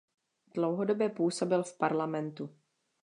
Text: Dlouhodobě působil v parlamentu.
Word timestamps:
Dlouhodobě 0.53 1.09
působil 1.09 1.63
v 1.63 1.77
parlamentu. 1.77 2.49